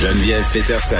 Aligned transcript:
Geneviève 0.00 0.48
Peterson. 0.50 0.96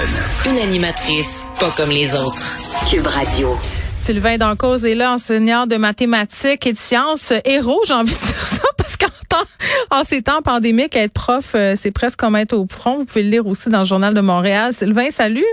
Une 0.47 0.59
animatrice 0.59 1.47
pas 1.59 1.71
comme 1.71 1.89
les 1.89 2.15
autres. 2.15 2.59
Cube 2.87 3.07
Radio. 3.07 3.57
Sylvain 3.97 4.37
Dancause 4.37 4.85
est 4.85 4.95
là, 4.95 5.15
enseignant 5.15 5.67
de 5.67 5.77
mathématiques 5.77 6.67
et 6.67 6.75
de 6.75 6.77
sciences. 6.77 7.33
Héros, 7.47 7.81
j'ai 7.87 7.95
envie 7.95 8.15
de 8.15 8.21
dire 8.21 8.47
ça, 8.47 8.65
parce 8.77 8.99
qu'en 8.99 9.07
temps, 9.27 9.47
en 9.91 10.05
ces 10.05 10.21
temps 10.21 10.43
pandémiques, 10.43 10.97
être 10.97 11.15
prof, 11.15 11.53
euh, 11.55 11.77
c'est 11.79 11.93
presque 11.93 12.19
comme 12.19 12.37
être 12.37 12.53
au 12.53 12.67
front. 12.71 12.99
Vous 12.99 13.07
pouvez 13.07 13.23
le 13.23 13.31
lire 13.31 13.47
aussi 13.47 13.71
dans 13.71 13.79
le 13.79 13.85
Journal 13.87 14.13
de 14.13 14.21
Montréal. 14.21 14.75
Sylvain, 14.75 15.11
salut. 15.11 15.47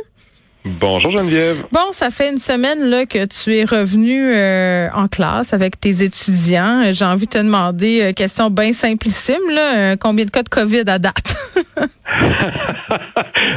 Bonjour 0.80 1.12
Geneviève. 1.12 1.64
Bon, 1.72 1.92
ça 1.92 2.10
fait 2.10 2.30
une 2.30 2.38
semaine 2.38 2.90
là 2.90 3.06
que 3.06 3.26
tu 3.26 3.56
es 3.56 3.64
revenu 3.64 4.34
euh, 4.34 4.90
en 4.94 5.08
classe 5.08 5.54
avec 5.54 5.80
tes 5.80 6.04
étudiants. 6.04 6.84
J'ai 6.92 7.06
envie 7.06 7.26
de 7.26 7.32
te 7.32 7.38
demander, 7.38 8.02
euh, 8.02 8.14
question 8.14 8.50
bien 8.50 8.74
simplissime, 8.74 9.36
là, 9.52 9.96
combien 9.98 10.26
de 10.26 10.30
cas 10.30 10.44
de 10.44 10.50
COVID 10.50 10.84
à 10.88 11.00
date? 11.00 11.36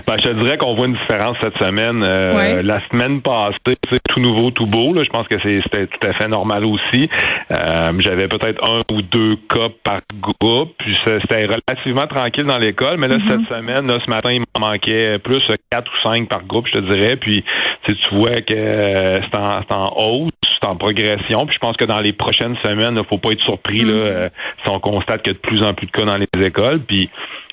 ben, 0.06 0.16
je 0.16 0.28
te 0.28 0.34
dirais 0.34 0.58
qu'on 0.58 0.74
voit 0.74 0.86
une 0.86 0.96
différence 0.96 1.36
cette 1.42 1.56
semaine. 1.58 2.02
Euh, 2.02 2.62
la 2.62 2.80
semaine 2.88 3.20
passée, 3.22 3.76
c'est 3.90 4.00
tout 4.08 4.20
nouveau, 4.20 4.50
tout 4.50 4.66
beau. 4.66 4.92
Là. 4.92 5.04
Je 5.04 5.10
pense 5.10 5.26
que 5.28 5.36
c'était 5.42 5.86
tout 5.86 6.08
à 6.08 6.12
fait 6.14 6.28
normal 6.28 6.64
aussi. 6.64 7.08
Euh, 7.52 7.92
j'avais 7.98 8.28
peut-être 8.28 8.62
un 8.64 8.80
ou 8.92 9.02
deux 9.02 9.36
cas 9.48 9.68
par 9.84 9.98
groupe. 10.20 10.74
C'était 11.04 11.46
relativement 11.46 12.06
tranquille 12.06 12.44
dans 12.44 12.58
l'école. 12.58 12.98
Mais 12.98 13.08
là, 13.08 13.16
mm-hmm. 13.16 13.28
cette 13.28 13.48
semaine, 13.48 13.86
là, 13.86 13.98
ce 14.04 14.10
matin, 14.10 14.32
il 14.32 14.40
m'en 14.40 14.68
manquait 14.68 15.18
plus 15.18 15.40
quatre 15.70 15.90
ou 15.90 16.08
cinq 16.08 16.28
par 16.28 16.44
groupe, 16.44 16.66
je 16.72 16.78
te 16.78 16.92
dirais. 16.92 16.99
Puis 17.16 17.44
tu 17.86 18.14
vois 18.14 18.40
que 18.40 18.54
euh, 18.54 19.16
c'est 19.16 19.38
en, 19.38 19.60
en, 19.70 19.92
hausse, 19.96 20.30
c'est 20.60 20.68
en 20.68 20.76
progression. 20.76 21.46
Puis 21.46 21.54
je 21.54 21.58
pense 21.58 21.76
que 21.76 21.84
dans 21.84 22.00
les 22.00 22.12
prochaines 22.12 22.56
semaines, 22.62 22.96
il 22.96 23.08
faut 23.08 23.18
pas 23.18 23.32
être 23.32 23.42
surpris 23.42 23.82
là, 23.82 23.94
mm-hmm. 23.94 24.30
si 24.64 24.70
on 24.70 24.80
constate 24.80 25.22
qu'il 25.22 25.32
y 25.32 25.36
a 25.36 25.38
de 25.38 25.38
plus 25.38 25.62
en 25.62 25.74
plus 25.74 25.86
de 25.86 25.92
cas 25.92 26.04
dans 26.04 26.16
les 26.16 26.46
écoles. 26.46 26.80
Puis 26.80 27.10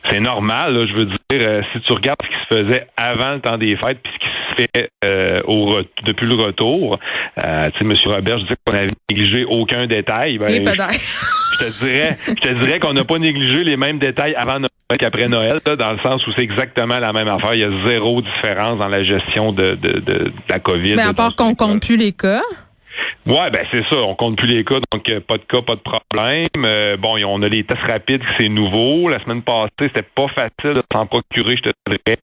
c'est 0.09 0.19
normal, 0.19 0.87
je 0.87 0.93
veux 0.93 1.05
dire, 1.05 1.15
euh, 1.33 1.61
si 1.73 1.81
tu 1.81 1.93
regardes 1.93 2.17
ce 2.23 2.27
qui 2.27 2.55
se 2.55 2.63
faisait 2.63 2.87
avant 2.95 3.33
le 3.33 3.39
temps 3.41 3.57
des 3.57 3.75
fêtes, 3.75 3.99
puis 4.03 4.13
ce 4.13 4.19
qui 4.19 4.27
se 4.27 4.67
fait 4.73 4.89
euh, 5.03 5.37
au 5.45 5.81
depuis 6.05 6.27
le 6.27 6.35
retour, 6.35 6.97
euh, 7.43 7.69
tu 7.77 7.89
sais, 7.89 8.05
M. 8.07 8.13
Robert, 8.13 8.39
je 8.39 8.43
disais 8.43 8.55
qu'on 8.65 8.73
n'avait 8.73 8.91
négligé 9.09 9.45
aucun 9.45 9.87
détail. 9.87 10.37
Ben, 10.37 10.49
je, 10.49 10.59
te 10.59 11.85
dirais, 11.85 12.17
je 12.27 12.33
te 12.33 12.53
dirais 12.53 12.79
qu'on 12.79 12.93
n'a 12.93 13.03
pas 13.03 13.17
négligé 13.17 13.63
les 13.63 13.77
mêmes 13.77 13.99
détails 13.99 14.35
avant 14.35 14.59
Noël 14.59 14.69
qu'après 14.95 15.27
Noël, 15.27 15.59
dans 15.65 15.91
le 15.91 15.99
sens 15.99 16.25
où 16.27 16.31
c'est 16.37 16.43
exactement 16.43 16.97
la 16.97 17.11
même 17.11 17.27
affaire. 17.27 17.53
Il 17.53 17.59
y 17.59 17.63
a 17.63 17.85
zéro 17.85 18.21
différence 18.21 18.79
dans 18.79 18.87
la 18.87 19.03
gestion 19.03 19.51
de, 19.51 19.71
de, 19.71 19.99
de, 19.99 20.31
la 20.49 20.59
COVID. 20.59 20.95
Mais 20.95 21.01
à 21.01 21.13
part 21.13 21.35
qu'on 21.35 21.55
compte 21.55 21.81
plus 21.81 21.97
les 21.97 22.13
cas? 22.13 22.41
Ouais, 23.25 23.51
ben 23.51 23.65
c'est 23.71 23.83
ça. 23.89 23.97
On 23.97 24.15
compte 24.15 24.37
plus 24.37 24.47
les 24.47 24.63
cas, 24.63 24.75
donc 24.93 25.09
euh, 25.09 25.19
pas 25.19 25.37
de 25.37 25.43
cas, 25.43 25.61
pas 25.61 25.75
de 25.75 25.81
problème. 25.81 26.47
Euh, 26.65 26.95
bon, 26.95 27.17
on 27.25 27.41
a 27.41 27.49
les 27.49 27.65
tests 27.65 27.81
rapides, 27.89 28.21
c'est 28.37 28.47
nouveau. 28.47 29.09
La 29.09 29.21
semaine 29.21 29.41
passée, 29.41 29.69
c'était 29.81 30.07
pas 30.15 30.27
facile 30.29 30.75
de 30.75 30.81
s'en 30.93 31.05
procurer, 31.05 31.57
je 31.57 31.69
te 31.69 31.71
dirais. 31.85 32.17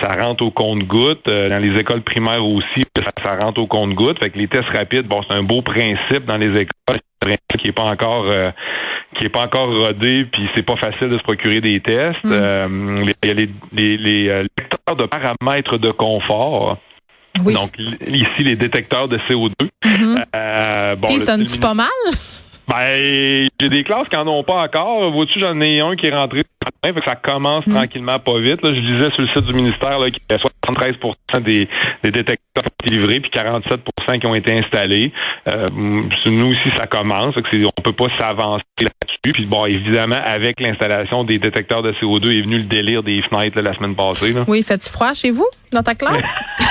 Ça 0.00 0.08
rentre 0.20 0.44
au 0.44 0.50
compte-goutte. 0.50 1.28
Euh, 1.28 1.48
dans 1.48 1.58
les 1.58 1.78
écoles 1.78 2.02
primaires 2.02 2.44
aussi, 2.44 2.84
ça, 3.24 3.36
rentre 3.36 3.60
au 3.60 3.66
compte-goutte. 3.66 4.18
Fait 4.18 4.30
que 4.30 4.38
les 4.38 4.48
tests 4.48 4.68
rapides, 4.74 5.06
bon, 5.06 5.22
c'est 5.28 5.36
un 5.36 5.42
beau 5.42 5.62
principe 5.62 6.26
dans 6.26 6.36
les 6.36 6.48
écoles, 6.48 7.00
qui 7.58 7.68
est 7.68 7.72
pas 7.72 7.84
encore 7.84 8.26
qui 9.18 9.24
est 9.24 9.30
pas 9.30 9.44
encore 9.44 9.68
rodé, 9.68 10.26
puis 10.30 10.46
c'est 10.54 10.62
pas 10.62 10.76
facile 10.76 11.08
de 11.08 11.16
se 11.16 11.22
procurer 11.22 11.60
des 11.60 11.80
tests. 11.80 12.22
Mm. 12.24 13.06
Il 13.22 13.28
y 13.28 13.30
a 13.30 13.34
les, 13.34 13.48
les, 13.72 13.96
les 13.96 14.42
lecteurs 14.58 14.96
de 14.96 15.06
paramètres 15.06 15.78
de 15.78 15.90
confort. 15.90 16.76
Donc, 17.44 17.78
ici, 17.78 18.26
les 18.40 18.56
détecteurs 18.56 19.08
de 19.08 19.18
CO2. 19.28 19.52
Mm-hmm. 19.84 20.24
euh, 20.34 20.96
bon, 20.96 21.08
tu 21.08 21.58
pas 21.58 21.74
mal? 21.74 21.88
Ben, 22.68 23.46
j'ai 23.60 23.68
des 23.68 23.84
classes 23.84 24.08
qui 24.08 24.16
n'en 24.16 24.26
ont 24.26 24.42
pas 24.42 24.62
encore. 24.62 25.10
Vois-tu, 25.12 25.38
j'en 25.40 25.60
ai 25.60 25.80
un 25.80 25.94
qui 25.96 26.06
est 26.06 26.14
rentré 26.14 26.42
fait 26.82 26.92
que 26.92 27.04
ça 27.04 27.16
commence 27.16 27.66
mm. 27.66 27.74
tranquillement 27.74 28.18
pas 28.18 28.38
vite. 28.38 28.62
Là, 28.62 28.74
je 28.74 28.80
disais 28.80 29.10
sur 29.10 29.22
le 29.22 29.28
site 29.28 29.44
du 29.44 29.54
ministère 29.54 29.98
qu'il 29.98 30.20
y 30.30 30.34
a 30.34 30.38
73 30.38 30.94
des, 31.44 31.68
des 32.04 32.10
détecteurs 32.10 32.36
qui 32.54 32.60
ont 32.60 32.86
été 32.86 32.90
livrés 32.90 33.20
puis 33.20 33.30
47% 33.30 34.18
qui 34.18 34.26
ont 34.26 34.34
été 34.34 34.52
installés. 34.52 35.12
Euh, 35.48 35.68
nous 35.70 36.46
aussi, 36.46 36.76
ça 36.76 36.86
commence. 36.86 37.34
Que 37.34 37.64
on 37.64 37.82
peut 37.82 37.92
pas 37.92 38.06
s'avancer 38.18 38.64
là-dessus. 38.80 39.32
Puis 39.32 39.46
bon, 39.46 39.66
évidemment, 39.66 40.18
avec 40.24 40.60
l'installation 40.60 41.24
des 41.24 41.38
détecteurs 41.38 41.82
de 41.82 41.92
CO2 41.92 42.38
est 42.38 42.42
venu 42.42 42.58
le 42.58 42.64
délire 42.64 43.02
des 43.02 43.22
fenêtres 43.22 43.60
la 43.60 43.74
semaine 43.74 43.94
passée. 43.94 44.32
Là. 44.32 44.44
Oui, 44.46 44.62
fait-tu 44.62 44.90
froid 44.90 45.14
chez 45.14 45.30
vous, 45.30 45.46
dans 45.72 45.82
ta 45.82 45.94
classe? 45.94 46.26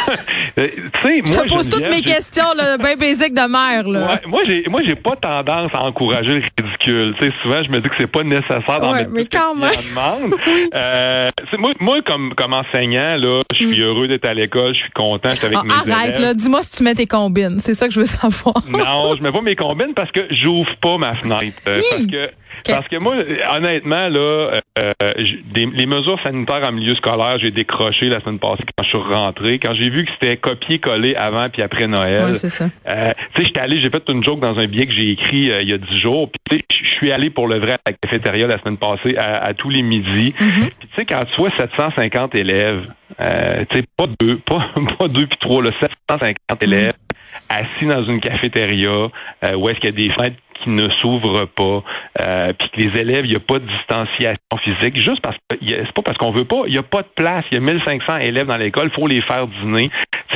Euh, 0.58 0.68
tu 0.68 1.02
sais, 1.02 1.34
moi, 1.34 1.44
je 1.44 1.50
te 1.50 1.54
pose 1.54 1.70
toutes 1.70 1.90
mes 1.90 2.02
questions, 2.02 2.54
là, 2.56 2.78
bien 2.78 2.96
basiques 2.96 3.34
de 3.34 3.48
mère. 3.50 3.88
Là. 3.88 4.14
Ouais, 4.14 4.22
moi, 4.28 4.42
j'ai, 4.46 4.64
moi, 4.70 4.82
j'ai 4.86 4.96
pas 4.96 5.16
tendance 5.18 5.68
à 5.74 5.84
encourager 5.84 6.30
le 6.30 6.44
ridicule. 6.58 7.16
Tu 7.20 7.26
sais, 7.26 7.34
souvent, 7.42 7.62
je 7.64 7.72
me 7.72 7.80
dis 7.82 7.90
que 7.90 7.96
c'est 8.00 8.08
pas 8.08 8.24
nécessaire 8.24 8.80
dans 8.80 8.94
ouais, 8.94 9.08
mais 9.12 9.26
quand 9.26 9.54
même. 9.54 9.72
demande. 9.90 10.40
euh, 10.76 11.30
moi, 11.58 11.72
moi, 11.80 11.98
comme, 12.06 12.34
comme 12.36 12.54
enseignant, 12.54 13.18
là, 13.18 13.42
je 13.52 13.58
suis 13.58 13.80
mm. 13.80 13.84
heureux 13.84 14.08
d'être 14.08 14.30
à 14.30 14.34
l'école, 14.34 14.74
je 14.74 14.80
suis 14.80 14.92
content, 14.92 15.30
je 15.32 15.38
suis 15.38 15.46
avec 15.46 15.60
ah, 15.62 15.84
mes 15.86 15.92
arrête, 15.92 16.20
là, 16.20 16.34
dis-moi 16.34 16.62
si 16.64 16.78
tu 16.78 16.84
mets 16.84 16.96
tes 16.96 17.08
combines. 17.08 17.60
C'est 17.60 17.74
ça 17.74 17.88
que 17.88 17.94
je 17.94 18.00
veux 18.00 18.06
savoir. 18.06 18.56
non, 18.70 19.14
je 19.16 19.22
mets 19.22 19.32
pas 19.32 19.42
mes 19.42 19.56
combines 19.56 19.94
parce 19.94 20.12
que 20.12 20.22
j'ouvre 20.32 20.70
pas 20.82 20.98
ma 20.98 21.16
fenêtre. 21.16 21.58
Euh, 21.68 21.80
parce 21.92 22.06
que 22.08 22.32
parce 22.64 22.88
que 22.88 22.98
moi, 23.04 23.16
honnêtement, 23.56 24.10
là, 24.10 24.60
euh, 24.78 25.14
les 25.54 25.86
mesures 25.86 26.20
sanitaires 26.24 26.68
en 26.68 26.72
milieu 26.72 26.96
scolaire, 26.96 27.38
j'ai 27.40 27.52
décroché 27.52 28.08
la 28.08 28.20
semaine 28.22 28.40
passée 28.40 28.64
quand 28.78 28.84
je 28.84 28.90
suis 28.90 29.14
rentré. 29.14 29.60
Quand 29.60 29.74
j'ai 29.76 29.90
vu 29.90 30.06
que 30.06 30.12
c'était 30.14 30.38
copier-coller 30.46 31.16
avant 31.16 31.50
puis 31.50 31.64
après 31.64 31.88
Noël. 31.88 32.26
Oui, 32.30 32.36
c'est 32.36 32.50
ça. 32.50 32.66
Euh, 32.88 33.10
tu 33.34 33.42
sais, 33.42 33.48
j'étais 33.48 33.62
allé, 33.62 33.82
j'ai 33.82 33.90
fait 33.90 34.04
une 34.10 34.24
joke 34.24 34.40
dans 34.40 34.58
un 34.58 34.68
billet 34.68 34.86
que 34.86 34.94
j'ai 34.94 35.10
écrit 35.10 35.52
euh, 35.52 35.62
il 35.62 35.70
y 35.70 35.74
a 35.74 35.78
dix 35.78 36.00
jours. 36.00 36.30
Puis 36.46 36.64
je 36.70 36.96
suis 36.96 37.12
allé 37.12 37.32
pour 37.32 37.48
le 37.48 37.60
vrai 37.60 37.74
à 37.74 37.92
la 37.92 37.94
cafétéria 37.94 38.46
la 38.46 38.60
semaine 38.60 38.78
passée 38.78 39.16
à, 39.18 39.54
tous 39.56 39.70
les 39.70 39.82
midis. 39.82 40.34
Mm-hmm. 40.40 40.70
Puis 40.80 40.88
tu 40.88 40.96
sais, 40.98 41.06
quand 41.06 41.26
tu 41.26 41.36
vois 41.38 41.50
750 41.58 42.36
élèves, 42.36 42.84
euh, 43.22 43.66
tu 43.72 43.78
sais, 43.78 43.86
pas 43.98 44.06
deux, 44.20 44.38
pas, 44.38 44.70
pas 45.00 45.08
deux 45.08 45.26
puis 45.26 45.38
trois, 45.40 45.64
là, 45.64 45.72
750 45.82 46.36
mm-hmm. 46.38 46.64
élèves 46.64 46.94
assis 47.50 47.86
dans 47.86 48.04
une 48.06 48.22
cafétéria 48.22 49.10
où 49.58 49.70
est-ce 49.70 49.80
qu'il 49.80 49.90
y 49.90 49.94
a 49.94 50.08
des 50.08 50.14
fenêtres 50.14 50.38
qui 50.64 50.70
ne 50.70 50.90
s'ouvrent 51.02 51.46
pas, 51.46 51.84
euh, 52.22 52.54
puis 52.54 52.70
que 52.70 52.82
les 52.82 53.02
élèves, 53.02 53.26
il 53.26 53.32
n'y 53.32 53.36
a 53.36 53.40
pas 53.40 53.60
de 53.60 53.66
distanciation 53.66 54.58
physique, 54.64 54.98
juste 54.98 55.22
parce 55.22 55.36
que 55.36 55.58
c'est 55.60 55.94
pas 55.94 56.02
parce 56.02 56.18
qu'on 56.18 56.32
veut 56.32 56.46
pas, 56.46 56.64
il 56.68 56.72
n'y 56.72 56.78
a 56.78 56.84
pas 56.84 57.02
de 57.02 57.08
place, 57.16 57.46
il 57.52 57.56
y 57.56 57.58
a 57.58 57.62
1500 57.62 58.18
élèves 58.20 58.48
dans 58.48 58.58
l'école, 58.58 58.90
il 58.92 58.96
faut 58.96 59.08
les 59.08 59.22
faire 59.22 59.48
dîner. 59.48 59.90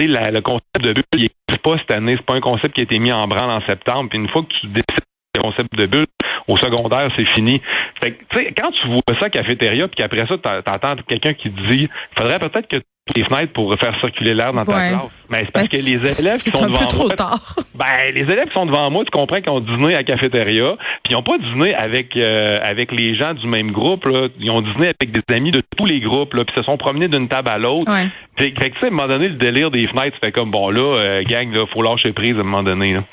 Le 0.08 0.40
concept 0.40 0.82
de 0.82 0.94
bulle, 0.94 1.04
il 1.16 1.30
n'existe 1.50 1.64
pas 1.64 1.78
cette 1.78 1.92
année, 1.92 2.16
c'est 2.16 2.26
pas 2.26 2.36
un 2.36 2.42
concept 2.42 2.74
qui 2.74 2.82
a 2.82 2.84
été 2.84 3.00
mis 3.00 3.12
en 3.12 3.28
branle 3.28 3.52
en 3.52 3.60
septembre, 3.68 4.10
puis 4.10 4.18
une 4.18 4.30
fois 4.30 4.44
que 4.44 4.54
tu 4.62 4.68
décides 4.68 5.04
le 5.36 5.42
concept 5.42 5.76
de 5.76 5.86
bulle, 5.88 6.06
au 6.50 6.58
secondaire, 6.58 7.10
c'est 7.16 7.28
fini. 7.30 7.62
Fait 8.02 8.12
que, 8.12 8.24
tu 8.30 8.38
sais, 8.38 8.54
quand 8.58 8.72
tu 8.72 8.88
vois 8.88 9.20
ça 9.20 9.28
à 9.28 9.30
cafétéria, 9.30 9.88
puis 9.88 9.98
qu'après 9.98 10.26
ça, 10.28 10.38
t'entends 10.38 10.96
quelqu'un 11.08 11.34
qui 11.34 11.52
te 11.52 11.70
dit, 11.70 11.90
faudrait 12.18 12.40
peut-être 12.40 12.68
que 12.68 12.78
les 13.16 13.24
fenêtres 13.24 13.54
pour 13.54 13.74
faire 13.76 13.98
circuler 14.00 14.34
l'air 14.34 14.54
dans 14.54 14.66
ta 14.66 14.90
classe. 14.90 15.26
Mais 15.30 15.40
c'est 15.40 15.52
parce 15.52 15.70
que 15.70 15.78
les 15.78 16.20
élèves 16.20 16.42
qui 16.42 16.52
sont 16.52 16.66
devant 16.66 16.86
trop 16.86 17.08
moi, 17.08 17.16
tard. 17.16 17.56
ben 17.76 18.14
les 18.14 18.22
élèves 18.22 18.48
qui 18.48 18.54
sont 18.54 18.66
devant 18.66 18.90
moi, 18.90 19.04
tu 19.04 19.12
comprends 19.12 19.42
qu'ils 19.42 19.50
ont 19.50 19.60
dîné 19.60 19.96
à 19.96 20.04
cafétéria, 20.04 20.76
puis 21.04 21.12
ils 21.12 21.14
n'ont 21.14 21.24
pas 21.24 21.38
dîné 21.38 21.74
avec 21.74 22.16
euh, 22.16 22.58
avec 22.62 22.92
les 22.92 23.16
gens 23.16 23.34
du 23.34 23.48
même 23.48 23.72
groupe 23.72 24.06
là. 24.06 24.28
Ils 24.40 24.52
ont 24.52 24.62
dîné 24.62 24.92
avec 25.00 25.12
des 25.12 25.36
amis 25.36 25.52
de 25.52 25.62
tous 25.78 25.86
les 25.86 26.00
groupes 26.00 26.34
là, 26.34 26.44
puis 26.46 26.56
se 26.56 26.64
sont 26.64 26.78
promenés 26.78 27.08
d'une 27.08 27.28
table 27.28 27.50
à 27.50 27.58
l'autre. 27.58 27.92
Ouais. 27.92 28.08
Fait, 28.38 28.52
que 28.52 28.64
tu 28.64 28.80
sais, 28.80 28.86
à 28.86 28.88
un 28.88 28.92
moment 28.92 29.08
donné, 29.08 29.28
le 29.28 29.36
délire 29.36 29.72
des 29.72 29.88
fenêtres, 29.88 30.18
fait 30.24 30.32
comme 30.32 30.52
bon 30.52 30.70
là, 30.70 30.98
euh, 30.98 31.24
gang, 31.24 31.52
là, 31.54 31.66
faut 31.74 31.82
lâcher 31.82 32.14
prise 32.14 32.38
à 32.38 32.42
un 32.42 32.44
moment 32.44 32.64
donné. 32.64 32.94
Là. 32.94 33.04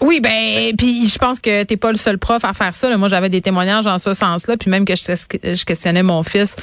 Oui, 0.00 0.20
ben, 0.20 0.74
puis 0.76 1.06
je 1.06 1.18
pense 1.18 1.38
que 1.38 1.62
t'es 1.62 1.76
pas 1.76 1.92
le 1.92 1.96
seul 1.96 2.18
prof 2.18 2.44
à 2.44 2.52
faire 2.52 2.74
ça. 2.74 2.96
Moi, 2.96 3.08
j'avais 3.08 3.28
des 3.28 3.40
témoignages 3.40 3.86
en 3.86 3.98
ce 3.98 4.14
sens-là, 4.14 4.56
puis 4.56 4.70
même 4.70 4.84
que 4.84 4.94
je, 4.96 5.02
je 5.54 5.64
questionnais 5.64 6.02
mon 6.02 6.22
fils 6.22 6.56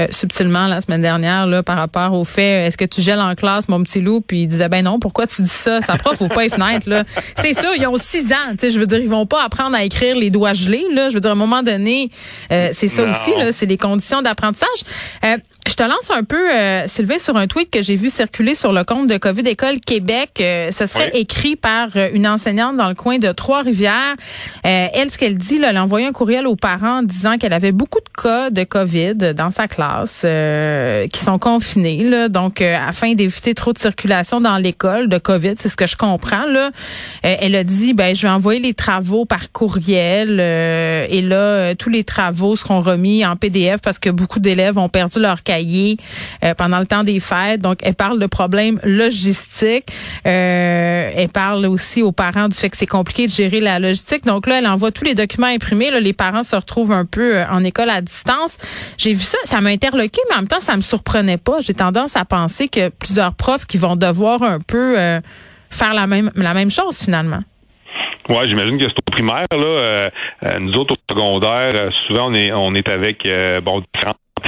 euh, 0.00 0.08
subtilement 0.10 0.66
la 0.66 0.80
semaine 0.80 1.02
dernière 1.02 1.46
là 1.46 1.62
par 1.62 1.76
rapport 1.76 2.14
au 2.14 2.24
fait 2.24 2.66
est-ce 2.66 2.76
que 2.76 2.84
tu 2.84 3.00
gèles 3.00 3.20
en 3.20 3.36
classe 3.36 3.68
mon 3.68 3.80
petit 3.80 4.00
loup? 4.00 4.20
Puis 4.20 4.42
il 4.42 4.48
disait 4.48 4.68
ben 4.68 4.84
non 4.84 4.98
pourquoi 4.98 5.28
tu 5.28 5.42
dis 5.42 5.48
ça? 5.48 5.80
Sa 5.82 5.96
prof 5.96 6.18
faut 6.18 6.26
pas 6.26 6.42
les 6.42 6.48
fenêtres 6.48 6.88
là. 6.88 7.04
C'est 7.36 7.52
sûr 7.52 7.70
ils 7.78 7.86
ont 7.86 7.96
six 7.96 8.32
ans 8.32 8.50
tu 8.52 8.56
sais 8.58 8.70
je 8.72 8.80
veux 8.80 8.88
dire 8.88 8.98
ils 8.98 9.08
vont 9.08 9.26
pas 9.26 9.44
apprendre 9.44 9.76
à 9.76 9.84
écrire 9.84 10.16
les 10.16 10.30
doigts 10.30 10.52
gelés 10.52 10.84
là. 10.92 11.10
Je 11.10 11.14
veux 11.14 11.20
dire 11.20 11.30
à 11.30 11.34
un 11.34 11.36
moment 11.36 11.62
donné 11.62 12.10
euh, 12.50 12.70
c'est 12.72 12.88
ça 12.88 13.08
aussi 13.08 13.30
là 13.38 13.52
c'est 13.52 13.66
les 13.66 13.78
conditions 13.78 14.20
d'apprentissage. 14.20 14.66
Euh, 15.24 15.36
je 15.66 15.74
te 15.74 15.82
lance 15.82 16.10
un 16.10 16.24
peu, 16.24 16.50
euh, 16.50 16.84
Sylvain, 16.86 17.18
sur 17.18 17.36
un 17.36 17.46
tweet 17.46 17.70
que 17.70 17.82
j'ai 17.82 17.96
vu 17.96 18.08
circuler 18.08 18.54
sur 18.54 18.72
le 18.72 18.84
compte 18.84 19.06
de 19.08 19.18
COVID 19.18 19.46
École 19.48 19.80
Québec. 19.80 20.30
ce 20.36 20.86
serait 20.86 21.10
écrit 21.14 21.56
par 21.56 21.88
une 22.14 22.26
enseignante 22.26 22.76
dans 22.76 22.88
le 22.88 22.94
coin 22.94 23.18
de 23.18 23.32
Trois-Rivières. 23.32 24.14
elle, 24.62 25.10
ce 25.10 25.18
qu'elle 25.18 25.36
dit, 25.36 25.58
là, 25.58 25.70
elle 25.70 25.76
a 25.76 25.84
envoyé 25.84 26.06
un 26.06 26.12
courriel 26.12 26.46
aux 26.46 26.56
parents 26.56 27.02
disant 27.02 27.36
qu'elle 27.38 27.52
avait 27.52 27.72
beaucoup 27.72 28.00
de 28.00 28.22
cas 28.22 28.50
de 28.50 28.64
COVID 28.64 29.34
dans 29.34 29.50
sa 29.50 29.68
classe 29.68 29.74
classe 29.74 30.22
euh, 30.24 31.06
qui 31.08 31.20
sont 31.20 31.38
confinés, 31.38 32.04
là, 32.04 32.28
donc 32.28 32.60
euh, 32.60 32.76
afin 32.76 33.14
d'éviter 33.14 33.54
trop 33.54 33.72
de 33.72 33.78
circulation 33.78 34.40
dans 34.40 34.56
l'école 34.56 35.08
de 35.08 35.18
COVID, 35.18 35.54
c'est 35.58 35.68
ce 35.68 35.76
que 35.76 35.86
je 35.86 35.96
comprends. 35.96 36.46
Là, 36.46 36.70
elle 37.22 37.54
a 37.56 37.64
dit, 37.64 37.94
ben 37.94 38.14
je 38.14 38.22
vais 38.22 38.32
envoyer 38.32 38.60
les 38.60 38.74
travaux 38.74 39.24
par 39.24 39.50
courriel 39.50 40.40
et 40.40 41.22
là 41.22 41.74
tous 41.74 41.88
les 41.88 42.04
travaux 42.04 42.56
seront 42.56 42.80
remis 42.80 43.24
en 43.24 43.36
PDF 43.36 43.80
parce 43.80 43.98
que 43.98 44.10
beaucoup 44.10 44.38
d'élèves 44.38 44.78
ont 44.78 44.88
perdu 44.88 45.20
leur 45.20 45.42
cahier 45.54 45.96
pendant 46.56 46.78
le 46.78 46.86
temps 46.86 47.04
des 47.04 47.20
fêtes. 47.20 47.60
Donc 47.60 47.78
elle 47.82 47.94
parle 47.94 48.18
de 48.18 48.26
problèmes 48.26 48.80
logistiques. 48.82 49.88
elle 50.24 51.28
parle 51.28 51.66
aussi 51.66 52.02
aux 52.02 52.12
parents 52.12 52.48
du 52.48 52.56
fait 52.56 52.70
que 52.70 52.76
c'est 52.76 52.86
compliqué 52.86 53.26
de 53.26 53.32
gérer 53.32 53.60
la 53.60 53.78
logistique. 53.78 54.24
Donc 54.24 54.46
là, 54.46 54.58
elle 54.58 54.66
envoie 54.66 54.90
tous 54.90 55.04
les 55.04 55.14
documents 55.14 55.46
imprimés. 55.46 55.90
Les 56.00 56.12
parents 56.12 56.42
se 56.42 56.56
retrouvent 56.56 56.92
un 56.92 57.04
peu 57.04 57.42
en 57.50 57.62
école 57.64 57.90
à 57.90 58.00
distance. 58.00 58.58
J'ai 58.98 59.12
vu 59.12 59.20
ça, 59.20 59.38
ça 59.44 59.60
m'a 59.60 59.70
interloqué, 59.70 60.20
mais 60.28 60.36
en 60.36 60.38
même 60.38 60.48
temps, 60.48 60.60
ça 60.60 60.76
me 60.76 60.82
surprenait 60.82 61.38
pas. 61.38 61.60
J'ai 61.60 61.74
tendance 61.74 62.16
à 62.16 62.24
penser 62.24 62.68
que 62.68 62.88
plusieurs 62.88 63.34
profs 63.34 63.66
qui 63.66 63.76
vont 63.76 63.96
devoir 63.96 64.42
un 64.42 64.58
peu 64.60 64.98
euh, 64.98 65.20
faire 65.70 65.94
la 65.94 66.06
même 66.06 66.70
chose 66.70 66.98
finalement. 66.98 67.40
Ouais, 68.28 68.48
j'imagine 68.48 68.78
que 68.78 68.86
c'est 68.88 69.08
au 69.08 69.12
primaire 69.12 69.46
là. 69.52 69.58
Euh, 69.58 70.10
euh, 70.44 70.58
nous 70.60 70.72
autres 70.74 70.94
au 70.94 71.14
secondaire, 71.14 71.90
souvent 72.06 72.32
on 72.32 72.74
est 72.74 72.88
avec 72.88 73.28
bon 73.62 73.82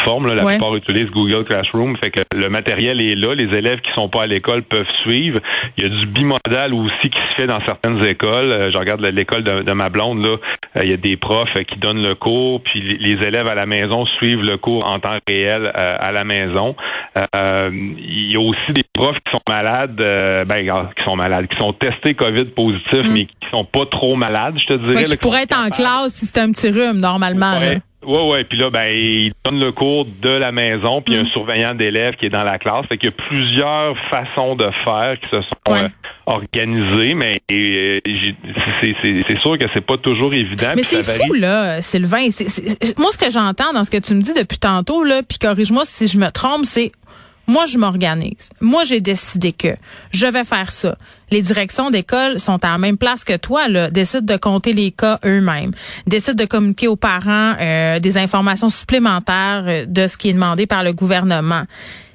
La 0.07 0.45
plupart 0.45 0.77
utilisent 0.77 1.11
Google 1.11 1.45
Classroom. 1.45 1.97
Fait 1.97 2.11
que 2.11 2.21
le 2.35 2.49
matériel 2.49 3.03
est 3.03 3.17
là. 3.17 3.35
Les 3.35 3.57
élèves 3.57 3.81
qui 3.81 3.91
sont 3.95 4.09
pas 4.09 4.23
à 4.23 4.27
l'école 4.27 4.63
peuvent 4.63 4.87
suivre. 5.03 5.41
Il 5.77 5.83
y 5.83 5.87
a 5.87 5.89
du 5.89 6.07
bimodal 6.07 6.75
aussi 6.75 7.11
qui 7.11 7.19
se 7.19 7.35
fait 7.43 7.47
dans 7.47 7.61
certaines 7.67 8.03
écoles. 8.05 8.53
Euh, 8.53 8.71
je 8.73 8.79
regarde 8.79 9.01
l'école 9.01 9.43
de, 9.43 9.73
ma 9.73 9.89
blonde. 9.89 10.25
Là, 10.25 10.37
euh, 10.77 10.81
il 10.85 10.91
y 10.91 10.93
a 10.93 10.97
des 10.97 11.17
profs 11.17 11.49
euh, 11.57 11.63
qui 11.65 11.79
donnent 11.79 12.03
le 12.03 12.15
cours, 12.15 12.63
puis 12.63 12.81
les 12.81 13.27
élèves 13.27 13.49
à 13.49 13.55
la 13.55 13.67
maison 13.67 14.07
suivent 14.19 14.43
le 14.43 14.57
cours 14.59 14.87
en 14.87 15.01
temps 15.01 15.19
réel 15.27 15.73
à 15.75 16.13
la 16.13 16.25
maison. 16.25 16.77
il 17.35 18.33
y 18.33 18.37
a 18.37 18.41
aussi 18.41 18.73
des 18.73 18.85
profs 18.93 19.17
qui 19.25 19.33
sont 19.33 19.43
malades, 19.49 19.97
ben, 20.47 20.91
qui 20.97 21.05
sont 21.05 21.17
malades, 21.17 21.49
qui 21.49 21.57
sont 21.59 21.73
testés 21.73 22.15
COVID 22.15 22.47
positifs, 22.47 23.09
mm. 23.09 23.13
mais 23.13 23.25
qui 23.27 23.49
sont 23.53 23.65
pas 23.65 23.87
trop 23.87 24.15
malades, 24.15 24.55
je 24.59 24.75
te 24.75 24.89
dirais. 24.89 25.05
qui 25.05 25.17
pourraient 25.17 25.43
être 25.43 25.59
en 25.59 25.69
classe 25.69 26.13
si 26.13 26.27
c'était 26.27 26.41
un 26.41 26.53
petit 26.53 26.71
rhume, 26.71 27.01
normalement. 27.01 27.59
Oui, 28.07 28.19
oui. 28.23 28.45
Puis 28.45 28.59
là, 28.59 28.71
ben, 28.71 28.87
il 28.87 29.33
donne 29.45 29.59
le 29.59 29.73
cours 29.73 30.07
de 30.07 30.31
la 30.31 30.53
maison, 30.53 31.03
puis 31.03 31.17
un 31.17 31.25
mm. 31.25 31.29
surveillant 31.29 31.75
d'élèves 31.75 32.15
qui 32.15 32.27
est 32.27 32.31
dans 32.31 32.45
la 32.45 32.59
classe. 32.59 32.87
Fait 32.89 32.97
qu'il 32.97 33.11
y 33.11 33.13
a 33.13 33.17
plusieurs 33.29 33.97
façons 34.11 34.55
de 34.55 34.69
faire 34.85 35.17
qui 35.21 35.29
se 35.29 35.43
sont 35.43 35.75
euh, 35.75 35.89
organisées, 36.27 37.15
mais 37.15 37.41
euh, 37.51 38.01
c'est 38.81 39.41
sûr 39.41 39.59
que 39.59 39.67
c'est 39.75 39.85
pas 39.85 39.97
toujours 39.97 40.33
évident. 40.33 40.73
Mais 40.77 40.83
c'est 40.83 41.03
fou, 41.03 41.35
là, 41.35 41.83
Sylvain. 41.83 42.29
moi, 42.99 43.11
ce 43.13 43.19
que 43.19 43.31
j'entends 43.31 43.73
dans 43.73 43.85
ce 43.85 43.91
que 43.91 43.99
tu 43.99 44.15
me 44.15 44.23
dis 44.23 44.35
depuis 44.35 44.59
tantôt, 44.59 45.03
là, 45.03 45.23
puis 45.23 45.39
corrige-moi 45.39 45.83
si 45.85 46.07
je 46.07 46.19
me 46.19 46.31
trompe, 46.31 46.65
c'est 46.65 46.93
moi, 47.47 47.65
je 47.67 47.79
m'organise. 47.79 48.51
Moi, 48.61 48.85
j'ai 48.85 49.01
décidé 49.01 49.53
que 49.53 49.77
je 50.13 50.27
vais 50.27 50.45
faire 50.45 50.71
ça. 50.71 50.97
Les 51.31 51.43
directions 51.43 51.91
d'école 51.91 52.39
sont 52.39 52.65
à 52.65 52.71
la 52.71 52.79
même 52.79 52.97
place 52.97 53.25
que 53.25 53.37
toi, 53.37 53.69
là, 53.69 53.91
décident 53.91 54.35
de 54.35 54.39
compter 54.39 54.73
les 54.73 54.91
cas 54.91 55.19
eux-mêmes, 55.25 55.73
décident 56.07 56.43
de 56.43 56.49
communiquer 56.49 56.89
aux 56.89 56.97
parents 56.97 57.55
euh, 57.61 57.99
des 57.99 58.17
informations 58.17 58.71
supplémentaires 58.71 59.65
euh, 59.67 59.87
de 59.87 60.07
ce 60.07 60.17
qui 60.17 60.31
est 60.31 60.33
demandé 60.33 60.67
par 60.67 60.83
le 60.83 60.93
gouvernement. 60.93 61.65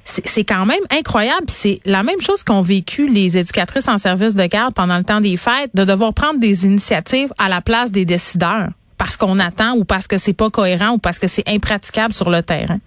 C'est 0.04 0.44
quand 0.44 0.66
même 0.66 0.82
incroyable. 0.90 1.46
C'est 1.46 1.80
la 1.84 2.02
même 2.02 2.20
chose 2.20 2.42
qu'ont 2.42 2.60
vécu 2.60 3.06
les 3.06 3.38
éducatrices 3.38 3.86
en 3.86 3.98
service 3.98 4.34
de 4.34 4.44
garde 4.46 4.74
pendant 4.74 4.98
le 4.98 5.04
temps 5.04 5.20
des 5.20 5.36
fêtes, 5.36 5.70
de 5.74 5.84
devoir 5.84 6.12
prendre 6.12 6.40
des 6.40 6.66
initiatives 6.66 7.32
à 7.38 7.48
la 7.48 7.60
place 7.60 7.92
des 7.92 8.04
décideurs 8.04 8.70
parce 8.98 9.16
qu'on 9.16 9.38
attend 9.38 9.74
ou 9.74 9.84
parce 9.84 10.08
que 10.08 10.18
c'est 10.18 10.32
pas 10.32 10.50
cohérent 10.50 10.90
ou 10.94 10.98
parce 10.98 11.20
que 11.20 11.28
c'est 11.28 11.48
impraticable 11.48 12.12
sur 12.12 12.30
le 12.30 12.42
terrain. 12.42 12.78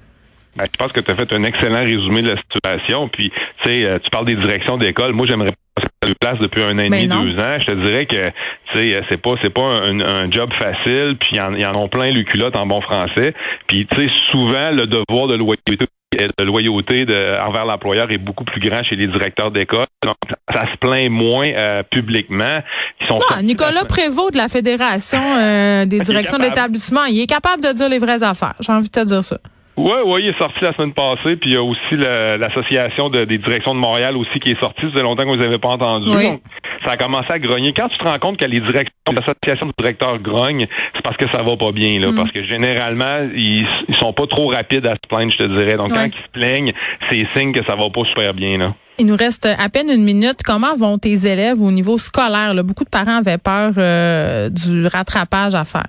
Ben, 0.56 0.66
je 0.72 0.78
pense 0.78 0.92
que 0.94 1.02
tu 1.02 1.12
as 1.12 1.16
fait 1.16 1.32
un 1.34 1.44
excellent 1.44 1.82
résumé 1.82 2.22
de 2.22 2.32
la 2.32 2.42
situation. 2.42 3.10
Puis, 3.10 3.30
tu 3.30 3.72
sais, 3.72 3.84
euh, 3.84 4.00
tu 4.02 4.10
parles 4.10 4.26
des 4.26 4.36
directions 4.36 4.78
d'école. 4.78 5.12
Moi, 5.14 5.28
j'aimerais 5.28 5.54
passer 5.76 5.90
à 6.04 6.08
place 6.20 6.40
depuis 6.40 6.62
un 6.62 6.80
an 6.80 6.84
et 6.84 6.90
demi, 6.90 7.08
deux 7.08 7.40
ans. 7.40 7.60
Je 7.60 7.66
te 7.66 7.86
dirais 7.86 8.06
que, 8.06 8.32
sais, 8.74 9.02
c'est 9.10 9.22
pas, 9.22 9.32
c'est 9.42 9.54
pas 9.54 9.62
un, 9.64 10.32
job 10.32 10.50
facile. 10.60 11.18
Puis, 11.20 11.32
il 11.34 11.62
y 11.62 11.66
en 11.66 11.76
ont 11.76 11.90
plein 11.90 12.12
les 12.12 12.24
culottes 12.24 12.58
en 12.58 12.66
bon 12.66 12.82
français. 12.82 13.34
Puis, 13.68 13.86
tu 13.86 13.98
sais, 13.98 14.12
souvent, 14.32 14.72
le 14.72 14.86
devoir 14.86 15.28
de 15.28 15.36
loyauté 15.36 15.78
de 16.16 16.44
loyauté 16.44 17.06
de, 17.06 17.44
envers 17.44 17.66
l'employeur 17.66 18.10
est 18.12 18.18
beaucoup 18.18 18.46
plus 18.46 18.62
grand 18.62 18.84
chez 18.84 18.96
les 18.96 19.08
directeurs 19.08 19.52
d'école. 19.52 19.86
Donc, 20.04 20.16
ça 20.52 20.66
se 20.72 20.78
plaît 20.78 21.10
moins 21.10 21.48
euh, 21.48 21.84
publiquement. 21.84 22.62
Ils 23.02 23.08
sont 23.08 23.16
non, 23.16 23.42
Nicolas 23.42 23.86
Prévost 23.86 24.34
de 24.34 24.38
la 24.38 24.48
Fédération 24.48 25.22
euh, 25.38 25.86
des 25.86 26.00
directions 26.00 26.38
d'établissement, 26.38 27.06
il 27.06 27.22
est 27.22 27.28
capable 27.28 27.64
de 27.64 27.74
dire 27.74 27.90
les 27.90 28.00
vraies 28.00 28.24
affaires. 28.24 28.56
J'ai 28.60 28.72
envie 28.72 28.88
de 28.88 28.92
te 28.92 29.04
dire 29.04 29.24
ça. 29.24 29.38
Oui, 29.78 29.98
oui, 30.06 30.22
il 30.24 30.30
est 30.30 30.38
sorti 30.38 30.60
la 30.62 30.74
semaine 30.74 30.94
passée, 30.94 31.36
puis 31.36 31.50
il 31.50 31.54
y 31.54 31.58
a 31.58 31.64
aussi 31.64 31.96
l'association 31.96 33.10
des 33.10 33.26
directions 33.26 33.76
de 33.76 33.80
Montréal 33.80 34.16
aussi 34.16 34.40
qui 34.40 34.52
est 34.52 34.60
sortie. 34.60 34.82
Ça 34.84 34.92
faisait 34.92 35.04
longtemps 35.04 35.24
que 35.24 35.30
vous 35.30 35.36
n'avez 35.36 35.58
pas 35.58 35.70
entendu. 35.70 36.10
Donc, 36.10 36.42
ça 36.86 36.94
a 36.94 36.98
commencé 36.98 37.28
à 37.30 37.40
grogner. 37.40 37.74
Quand 37.74 37.90
tu 37.90 37.98
te 37.98 38.04
rends 38.04 38.20
compte 38.20 38.38
que 38.38 38.46
les 38.46 38.62
directions, 38.62 38.94
l'association 39.08 39.68
de 39.68 39.74
directeurs 39.78 40.20
grognent, 40.20 40.68
c'est 40.94 41.02
parce 41.04 41.18
que 41.18 41.26
ça 41.32 41.44
va 41.44 41.58
pas 41.58 41.72
bien, 41.72 42.00
là. 42.00 42.12
Mm. 42.12 42.16
Parce 42.16 42.32
que 42.32 42.44
généralement, 42.46 43.28
ils, 43.34 43.66
ils 43.90 43.96
sont 43.96 44.14
pas 44.14 44.28
trop 44.28 44.48
rapides 44.48 44.86
à 44.86 44.96
se 44.96 45.08
plaindre, 45.10 45.32
je 45.32 45.38
te 45.38 45.58
dirais. 45.58 45.76
Donc, 45.76 45.90
quand 45.90 46.06
ils 46.06 46.12
se 46.12 46.32
plaignent, 46.32 46.72
c'est 47.10 47.28
signe 47.34 47.52
que 47.52 47.66
ça 47.66 47.76
va 47.76 47.90
pas 47.90 48.04
super 48.06 48.34
bien, 48.34 48.58
là. 48.58 48.74
Il 48.98 49.08
nous 49.08 49.18
reste 49.18 49.46
à 49.46 49.70
peine 49.70 49.90
une 49.90 50.06
minute. 50.06 50.42
Comment 50.46 50.74
vont 50.76 50.98
tes 50.98 51.28
élèves 51.28 51.62
au 51.62 51.72
niveau 51.72 51.98
scolaire? 51.98 52.54
Beaucoup 52.64 52.86
de 52.86 52.90
parents 52.90 53.18
avaient 53.18 53.38
peur 53.38 53.74
euh, 53.78 54.50
du 54.50 54.88
rattrapage 54.88 55.54
à 55.54 55.66
faire. 55.66 55.88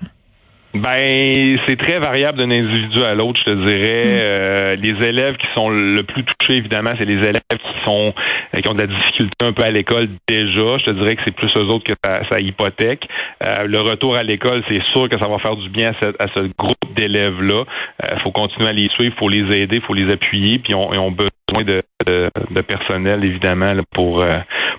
Ben, 0.73 1.57
c'est 1.65 1.77
très 1.77 1.97
variable 1.97 2.37
d'un 2.37 2.51
individu 2.51 3.01
à 3.03 3.15
l'autre, 3.15 3.39
je 3.45 3.51
te 3.51 3.65
dirais. 3.65 4.03
Mm. 4.03 4.19
Euh, 4.19 4.75
les 4.75 5.07
élèves 5.07 5.37
qui 5.37 5.47
sont 5.55 5.69
le 5.69 6.01
plus 6.03 6.23
touchés, 6.23 6.57
évidemment, 6.57 6.91
c'est 6.97 7.05
les 7.05 7.17
élèves 7.25 7.41
qui 7.49 7.85
sont 7.85 8.13
euh, 8.55 8.59
qui 8.59 8.67
ont 8.67 8.73
de 8.73 8.81
la 8.81 8.87
difficulté 8.87 9.45
un 9.45 9.53
peu 9.53 9.63
à 9.63 9.71
l'école 9.71 10.09
déjà. 10.27 10.77
Je 10.77 10.85
te 10.85 10.91
dirais 10.91 11.15
que 11.15 11.21
c'est 11.25 11.35
plus 11.35 11.49
eux 11.55 11.65
autres 11.65 11.85
que 11.85 11.93
ça, 12.03 12.39
hypothèque. 12.39 13.07
Euh, 13.43 13.65
le 13.65 13.79
retour 13.79 14.15
à 14.15 14.23
l'école, 14.23 14.63
c'est 14.69 14.83
sûr 14.91 15.09
que 15.09 15.17
ça 15.17 15.27
va 15.27 15.39
faire 15.39 15.55
du 15.55 15.69
bien 15.69 15.91
à 16.19 16.27
ce, 16.35 16.41
groupe 16.57 16.95
d'élèves-là. 16.95 17.63
Il 18.11 18.19
faut 18.21 18.31
continuer 18.31 18.69
à 18.69 18.73
les 18.73 18.89
suivre, 18.89 19.13
il 19.15 19.19
faut 19.19 19.29
les 19.29 19.57
aider, 19.57 19.77
il 19.77 19.81
faut 19.81 19.93
les 19.93 20.11
appuyer, 20.11 20.59
puis 20.59 20.75
on, 20.75 20.89
on 20.91 21.11
besoin 21.11 21.29
de, 21.53 21.81
de, 22.05 22.61
personnel, 22.61 23.23
évidemment, 23.23 23.71
pour 23.93 24.23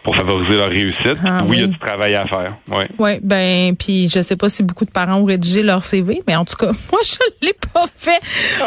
pour 0.04 0.16
favoriser 0.16 0.56
leur 0.56 0.68
réussite. 0.68 1.18
Ah 1.24 1.42
oui, 1.46 1.56
il 1.56 1.60
y 1.60 1.64
a 1.64 1.66
du 1.66 1.78
travail 1.78 2.14
à 2.14 2.26
faire. 2.26 2.56
Oui, 2.70 2.84
ouais, 2.98 3.20
ben, 3.22 3.74
puis 3.76 4.08
je 4.08 4.22
sais 4.22 4.36
pas 4.36 4.48
si 4.48 4.62
beaucoup 4.62 4.84
de 4.84 4.90
parents 4.90 5.16
ont 5.16 5.24
rédigé 5.24 5.62
leur 5.62 5.84
CV, 5.84 6.20
mais 6.26 6.36
en 6.36 6.44
tout 6.44 6.56
cas, 6.56 6.70
moi, 6.92 7.00
je 7.04 7.46
l'ai 7.46 7.54
pas 7.74 7.86
fait. 7.94 8.20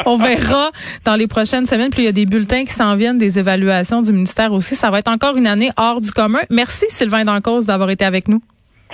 On 0.05 0.17
verra 0.17 0.69
dans 1.05 1.15
les 1.15 1.27
prochaines 1.27 1.65
semaines. 1.65 1.89
Puis 1.89 2.03
il 2.03 2.05
y 2.05 2.09
a 2.09 2.11
des 2.11 2.25
bulletins 2.25 2.63
qui 2.63 2.73
s'en 2.73 2.95
viennent, 2.95 3.17
des 3.17 3.39
évaluations 3.39 4.01
du 4.01 4.11
ministère 4.11 4.53
aussi. 4.53 4.75
Ça 4.75 4.91
va 4.91 4.99
être 4.99 5.09
encore 5.11 5.35
une 5.37 5.47
année 5.47 5.71
hors 5.77 6.01
du 6.01 6.11
commun. 6.11 6.41
Merci, 6.49 6.85
Sylvain 6.89 7.25
Dancause, 7.25 7.65
d'avoir 7.65 7.89
été 7.89 8.05
avec 8.05 8.27
nous. 8.27 8.41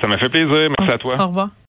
Ça 0.02 0.08
m'a 0.08 0.18
fait 0.18 0.30
plaisir. 0.30 0.70
Merci 0.80 0.94
à 0.94 0.98
toi. 0.98 1.16
Au 1.20 1.28
revoir. 1.28 1.50